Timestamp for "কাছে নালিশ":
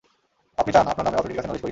1.39-1.61